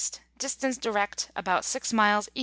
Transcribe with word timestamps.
distance 0.39 0.77
direct 0.77 1.29
about 1.35 1.63
G 1.63 1.95
miles 1.95 2.27
E. 2.33 2.39